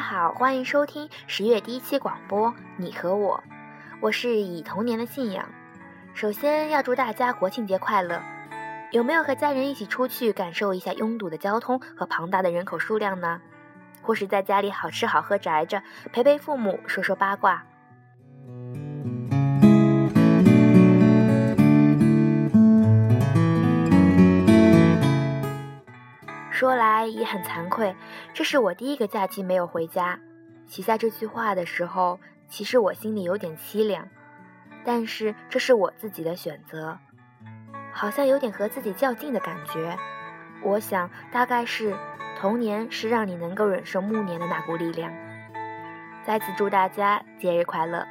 [0.00, 2.48] 大家好，欢迎收听十月第一期广播
[2.78, 3.36] 《你和我》，
[4.00, 5.46] 我是以童年的信仰。
[6.14, 8.18] 首先要祝大家国庆节快乐！
[8.92, 13.42] 有没有和家人一起出去感受一下拥堵的交通和庞大的人口数量呢？
[14.00, 15.82] 或是在家里好吃好喝宅着，
[16.14, 17.62] 陪陪父母，说说八卦？
[26.60, 27.96] 说来也很惭愧，
[28.34, 30.20] 这是我第一个假期没有回家。
[30.66, 34.06] 写下这句话的时候，其实我心里有点凄凉，
[34.84, 36.98] 但是这是我自己的选择，
[37.94, 39.96] 好像有点和自己较劲的感觉。
[40.62, 41.96] 我想，大概是
[42.38, 45.10] 童年是让你能够忍受暮年的那股力量。
[46.26, 48.06] 再次祝大家节日快乐！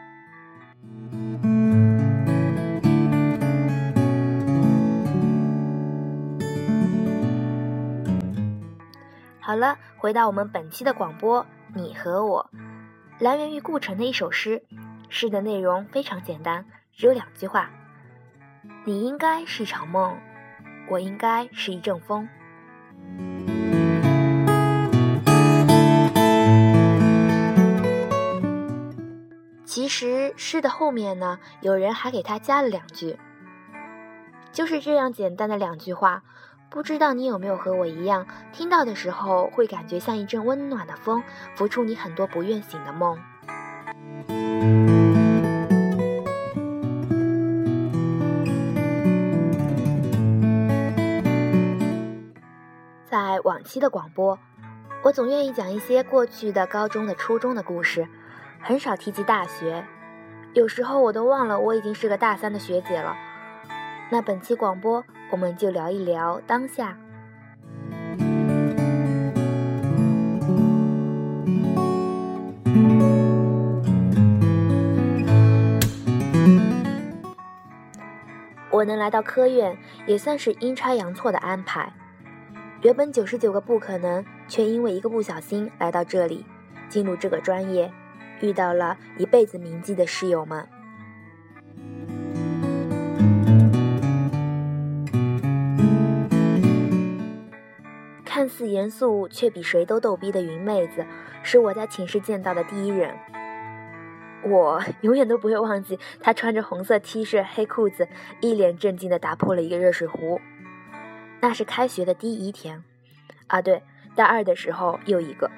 [9.60, 12.50] 好了，回到我们本期的广播，你和我，
[13.20, 14.64] 来源于顾城的一首诗，
[15.10, 17.70] 诗的内容非常简单，只有两句话：
[18.86, 20.18] 你应该是一场梦，
[20.90, 22.30] 我应该是一阵风。
[29.66, 33.20] 其实诗的后面呢，有人还给他加了两句，
[34.54, 36.24] 就是这样简单的两句话。
[36.72, 41.24] 不知道你有没有和我一样，听到的时候会感觉像一阵温暖的风，
[41.56, 43.18] 拂出你很多不愿醒的梦。
[53.10, 54.38] 在往期的广播，
[55.02, 58.08] 我总愿意讲一些过去的高中的、初中的故事，
[58.62, 59.84] 很少提及大学。
[60.54, 63.18] 有时候我都忘了我已经是个大三的学姐了。
[64.12, 65.04] 那本期广播。
[65.32, 66.98] 我们就聊一聊当下。
[78.72, 81.92] 我能来到科院，也算是阴差阳错的安排。
[82.82, 86.46] 原本九十九个不可能，却因为一个不小心来到这里，
[86.88, 87.92] 进入这个专业，
[88.40, 90.66] 遇到了一辈子铭记的室友们。
[98.50, 101.06] 似严肃却比谁都逗逼的云妹子，
[101.44, 103.16] 是我在寝室见到的第一人。
[104.44, 108.08] 我 永远都不会忘记她穿着红色 T 恤、黑裤子，
[108.42, 110.42] 一脸正经地打破了一个热水壶。
[111.42, 112.84] 那是开学的第一天，
[113.48, 113.84] 啊对，
[114.16, 115.52] 大二的时候又一个。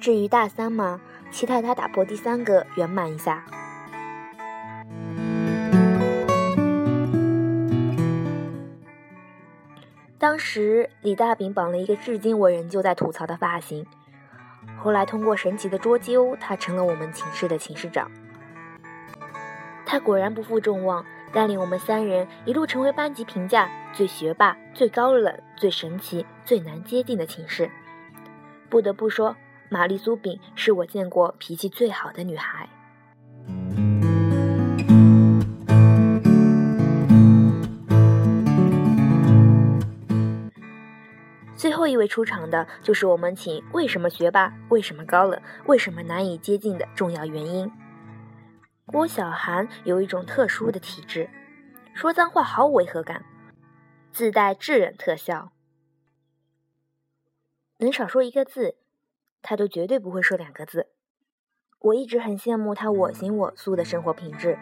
[0.00, 1.00] 至于大三嘛，
[1.30, 3.44] 期待她打破第三个，圆满一下。
[10.22, 13.84] 当时李大饼绑了一个至今我仍旧在吐槽的发型，
[14.78, 18.08] 后来通过神奇的捉阄，他成了我们寝室的寝室长。
[19.84, 27.68] 他果然不负众望，带领我们三人一路成为班级评价最学霸、最高冷、最神奇、最难接近的寝室。
[28.70, 29.34] 不得不说，
[29.70, 32.68] 玛丽苏饼是我见过脾气最好的女孩。
[41.62, 47.70] 最后一位出场的就是我们请为什么学霸、为什么高冷、为什么难以接近的重要原因。
[48.84, 51.30] 郭晓涵有一种特殊的体质，
[51.94, 53.24] 说脏话毫无违和感，
[54.10, 55.52] 自带智人特效，
[57.78, 58.74] 能少说一个字，
[59.40, 60.88] 他都绝对不会说两个字。
[61.78, 64.58] 我一直很羡慕他我行我素的生活品质。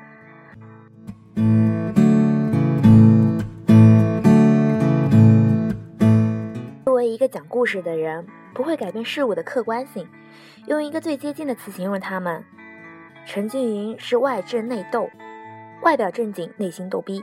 [7.21, 10.09] 个讲故事的人不会改变事物的客观性，
[10.67, 12.43] 用一个最接近的词形容他们。
[13.27, 15.11] 陈俊云是外正内斗，
[15.83, 17.23] 外表正经，内心逗逼。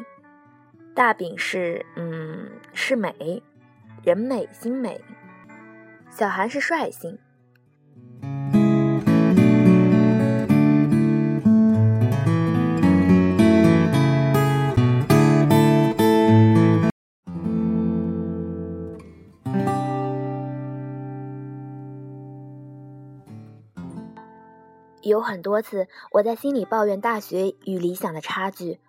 [0.94, 3.42] 大饼是嗯是美，
[4.04, 5.02] 人美心美。
[6.12, 7.18] 小韩是帅性。
[25.08, 28.80] 有很多次，我在心里抱怨大学与理想的差距，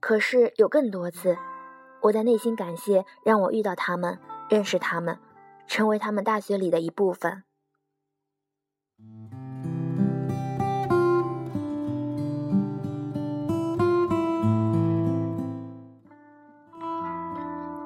[0.00, 1.36] 可是有更多次，
[2.02, 4.18] 我在内心感谢让我遇到他们，
[4.48, 5.18] 认识他们，
[5.66, 7.42] 成为他们大学里的一部分。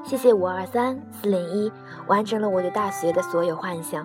[0.02, 1.70] 谢谢五二三四零一，
[2.08, 4.04] 完成了我对大学的所有幻想。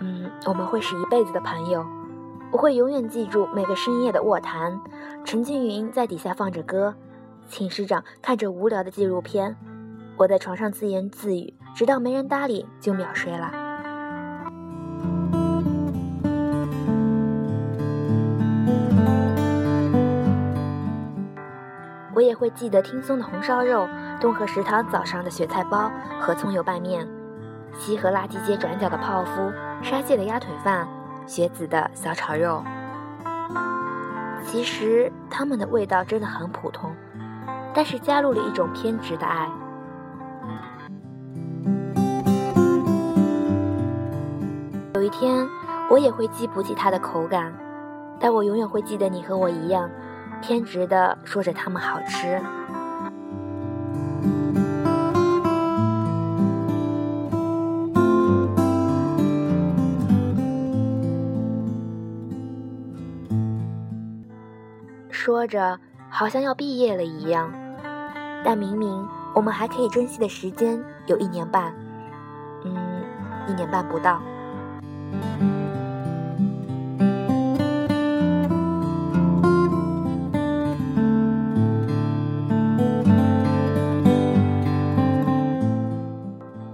[0.00, 1.97] 嗯，我们会是一辈子的朋友。
[2.50, 4.80] 我会永远记住每个深夜的卧谈，
[5.22, 6.94] 陈静云在底下放着歌，
[7.46, 9.54] 寝室长看着无聊的纪录片，
[10.16, 13.52] 我在床上自言自语，直到没人搭理就秒睡了。
[22.14, 23.86] 我也会记得听松的红烧肉，
[24.20, 27.06] 东河食堂早上的雪菜包和葱油拌面，
[27.78, 29.52] 西河垃圾街转角的泡芙，
[29.82, 30.88] 沙县的鸭腿饭。
[31.28, 32.64] 学子的小炒肉，
[34.42, 36.90] 其实他们的味道真的很普通，
[37.74, 39.46] 但是加入了一种偏执的爱。
[44.94, 45.46] 有一天，
[45.90, 47.52] 我也会记不起它的口感，
[48.18, 49.90] 但我永远会记得你和我一样，
[50.40, 52.40] 偏执的说着它们好吃。
[65.28, 65.78] 说着，
[66.08, 67.52] 好像要毕业了一样，
[68.42, 71.70] 但明明我们还可以珍惜的时间有一年半，
[72.64, 72.74] 嗯，
[73.46, 74.22] 一年半不到。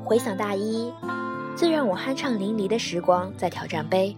[0.05, 0.93] 回想大一，
[1.57, 4.17] 最让我酣畅淋漓的时光在挑战杯。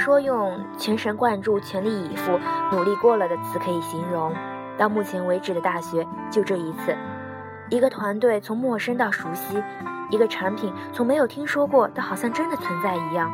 [0.00, 2.40] 说用全神贯注、全力以赴、
[2.72, 4.34] 努力过了的词可以形容，
[4.78, 6.96] 到目前为止的大学就这一次。
[7.68, 9.62] 一个团队从陌生到熟悉，
[10.08, 13.30] 一个产品从没有听说过到好像真的存在一样，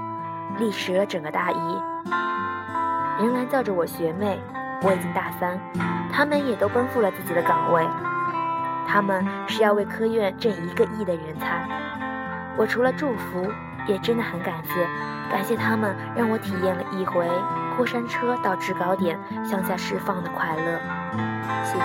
[0.59, 1.83] 历时了整个大一。
[3.21, 4.37] 仍然叫着我学妹，
[4.83, 5.61] 我已经大三，
[6.13, 7.87] 他们也都奔赴了自己的岗位。
[8.89, 11.65] 他们是要为科院挣一个亿的人才，
[12.59, 13.47] 我除了祝福。
[13.87, 14.87] 也真的很感谢，
[15.31, 17.29] 感谢他们让我体验了一回
[17.77, 20.81] 过山车到制高点向下释放的快乐，
[21.65, 21.83] 谢谢。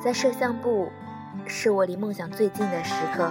[0.00, 0.92] 在摄像部，
[1.46, 3.28] 是我离梦想最近的时刻。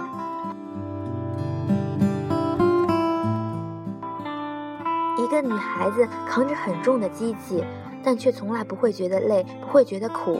[5.16, 7.64] 一个女孩子扛着很重的机器。
[8.06, 10.38] 但却从来不会觉得累，不会觉得苦。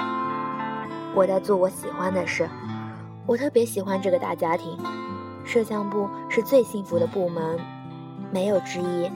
[1.16, 2.48] 我在做我喜欢的事，
[3.26, 4.78] 我特别喜欢这个大家庭。
[5.44, 7.58] 摄像部是最幸福的部门，
[8.30, 9.10] 没有之一。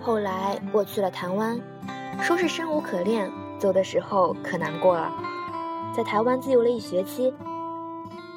[0.00, 1.60] 后来我去了台湾，
[2.20, 3.28] 说是生无可恋，
[3.58, 5.12] 走的时候可难过了。
[5.92, 7.34] 在台湾自由了一学期，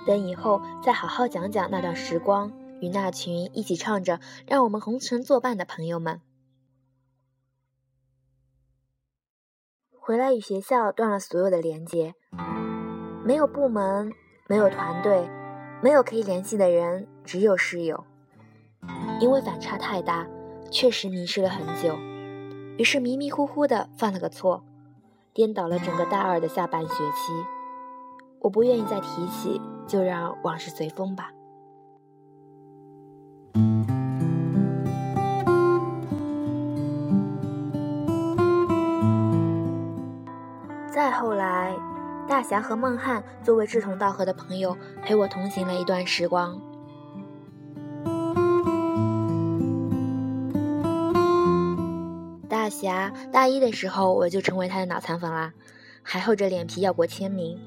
[0.08, 2.52] 等以后再好好讲讲那段时光。
[2.84, 6.20] 与那群一起唱着“让我们红尘作伴”的朋友们，
[9.98, 12.14] 回来与学校断了所有的连接，
[13.24, 14.12] 没有部门，
[14.50, 15.30] 没有团队，
[15.82, 18.04] 没有可以联系的人，只有室友。
[19.22, 20.28] 因为反差太大，
[20.70, 21.96] 确实迷失了很久，
[22.78, 24.62] 于是迷迷糊糊的犯了个错，
[25.32, 27.32] 颠倒了整个大二的下半学期。
[28.42, 31.32] 我不愿意再提起，就让往事随风吧。
[40.94, 41.76] 再后来，
[42.28, 46.62] 大侠和孟汉作为志同道合的朋友，陪我同行了一段时光。
[52.48, 55.54] 大侠大一的时候，我就成为他的脑残粉啦，
[56.04, 57.60] 还厚着脸皮要过签名。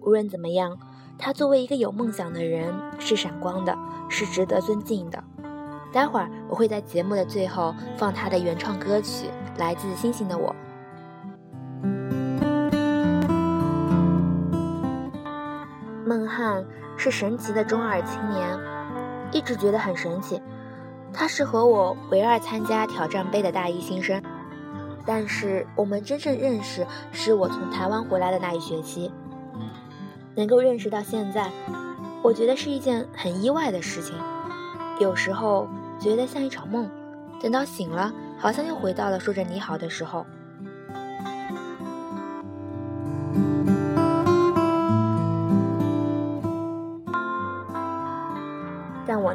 [0.00, 0.76] 无论怎么样，
[1.20, 3.78] 他作为一个有梦想的人，是闪光的。
[4.08, 5.22] 是值得尊敬的。
[5.92, 10.52] 待会儿我会在节目的最后放他的原创歌曲，来自星星的我。
[16.40, 16.64] 孟汉
[16.96, 18.58] 是神奇的中二青年，
[19.30, 20.40] 一直觉得很神奇。
[21.12, 24.22] 他是和我唯二参加挑战杯的大一新生，
[25.04, 29.12] 但是我们真正认识是我从台湾回来的那一学期。
[30.34, 31.50] 能够认识到现在。
[32.22, 34.14] 我觉得是一件很意外的事情，
[34.98, 35.68] 有时候
[35.98, 36.88] 觉得像一场梦，
[37.42, 40.24] 等到醒了，好像又回到了说着你好的时候。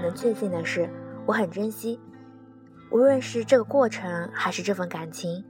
[0.05, 0.87] 能确信的是
[1.25, 1.99] 我很珍惜。
[2.91, 5.43] 无论是这个过程还是这份感情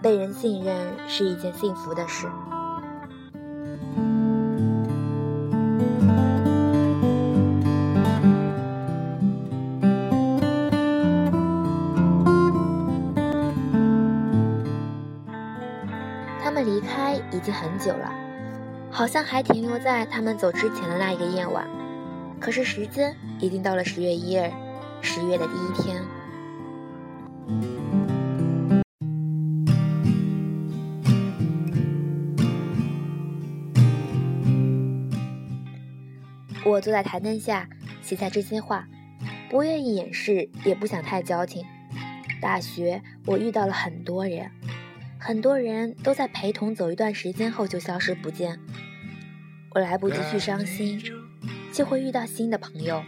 [0.00, 0.76] 被人信任
[1.08, 2.28] 是一件幸福的事。
[16.42, 18.12] 他们离开已经很久了
[18.90, 21.79] 好像还停留在他们走之前的那一个夜晚。
[22.40, 24.50] 可是时间已经到了十月一日，
[25.02, 26.02] 十月的第一天。
[36.64, 37.68] 我坐在台灯下
[38.00, 38.88] 写下这些话，
[39.50, 41.64] 不愿意掩饰，也不想太矫情。
[42.40, 44.50] 大学我遇到了很多人，
[45.18, 48.58] 很多人都在陪同走一段时间后就消失不见。
[49.74, 51.00] 我来不及去伤心，
[51.72, 53.02] 就会遇到新的朋友。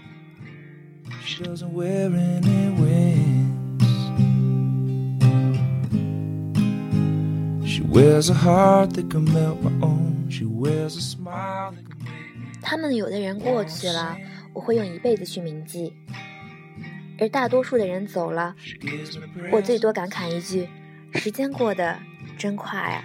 [12.61, 14.16] 他们有的人过去了，
[14.54, 15.92] 我会用一辈子去铭记；
[17.19, 18.54] 而大多数的人走了，
[19.50, 20.69] 我最多感慨一句：
[21.12, 21.99] 时间过得
[22.38, 23.04] 真快啊！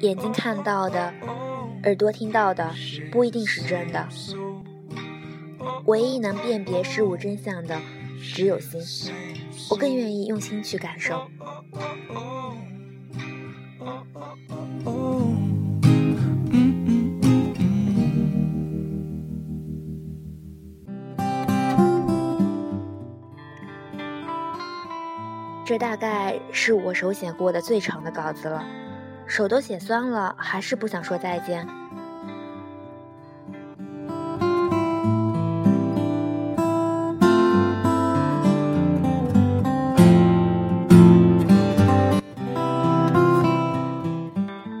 [0.00, 1.12] 眼睛看到的，
[1.84, 2.70] 耳朵听到的，
[3.12, 4.08] 不一定是真的。
[5.84, 7.78] 唯一能辨别事物真相的，
[8.34, 8.80] 只有心。
[9.70, 11.28] 我更愿意用心去感受。
[25.72, 28.62] 这大概是我手写过的最长的稿子了，
[29.26, 31.66] 手都写酸了，还是不想说再见。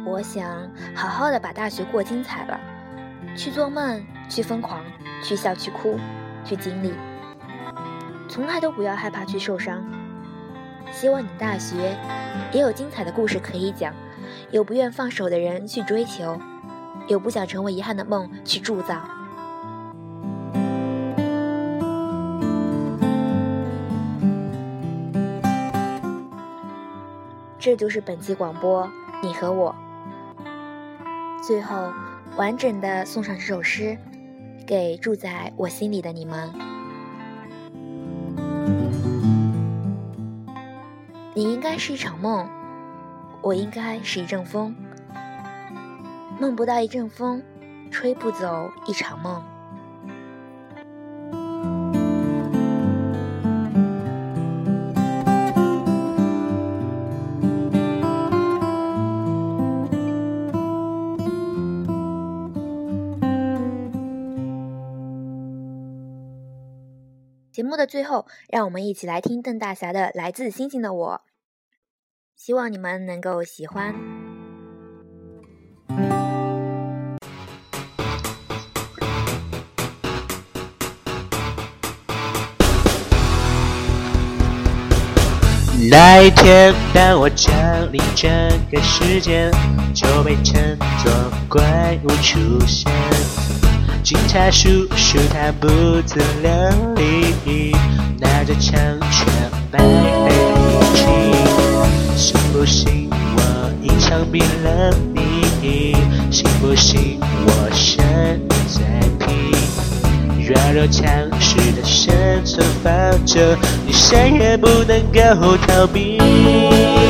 [0.04, 2.60] 我想好好的把大学过精彩了，
[3.34, 4.78] 去做梦，去疯狂，
[5.24, 5.98] 去笑，去哭，
[6.44, 6.92] 去经历，
[8.28, 9.82] 从来都不要害怕去受伤。
[10.92, 11.96] 希望你大学
[12.52, 13.92] 也有精彩的故事可以讲，
[14.52, 16.38] 有不愿放手的人去追求，
[17.08, 19.00] 有不想成为遗憾的梦去铸造。
[27.58, 28.88] 这就是本期广播，
[29.22, 29.74] 你和我。
[31.46, 31.92] 最后，
[32.36, 33.98] 完整的送上这首诗，
[34.66, 36.71] 给住在我心里的你们。
[41.72, 42.46] 该是一场梦，
[43.40, 44.76] 我应该是一阵风。
[46.38, 47.42] 梦不到一阵风，
[47.90, 49.42] 吹不走一场梦。
[67.50, 71.22] 节目的最后，让我们一起来听邓大侠的《来自星星的我》，
[72.44, 73.94] 希望你们能够喜欢。
[85.88, 87.54] 那一天，当我降
[87.92, 88.28] 临这
[88.72, 89.48] 个世界，
[89.94, 91.12] 就被称作
[91.48, 92.90] 怪物出现。
[94.02, 95.68] 警察叔叔他不
[96.04, 97.72] 自量力，
[98.18, 99.30] 拿着枪却
[99.70, 99.86] 白费
[100.26, 101.71] 力气。
[102.22, 103.40] 信不信我
[103.82, 105.96] 一枪毙了你？
[106.30, 108.00] 信不信我身
[108.68, 108.80] 在
[109.18, 109.26] 皮？
[110.46, 111.02] 软弱强
[111.40, 112.14] 势的生
[112.44, 112.92] 存法
[113.26, 116.16] 则，你谁也不能够逃避。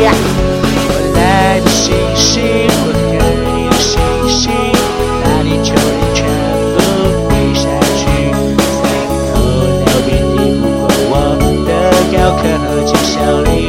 [0.01, 0.09] 我
[1.15, 2.43] 来的星星，
[2.73, 3.21] 我更
[3.67, 4.01] 有信
[4.31, 4.51] 心，
[5.23, 6.25] 那地球里全。
[6.75, 6.81] 可和
[7.29, 8.01] 轻小里
[8.81, 8.83] 飞
[9.85, 11.13] 到跟不过我
[11.67, 11.71] 的
[12.17, 12.43] 高科
[12.87, 13.62] 技效率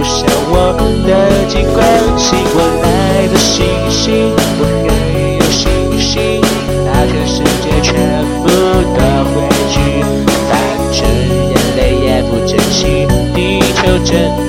[0.00, 0.72] 不像我
[1.06, 1.78] 的机关，
[2.16, 4.88] 习我爱的星星，我很
[5.36, 5.68] 有信
[6.00, 6.40] 心，
[6.86, 8.48] 那个世界全部
[8.96, 10.00] 都会去，
[10.48, 10.56] 反
[10.90, 11.04] 正
[11.50, 14.39] 眼泪也不珍惜，地球真。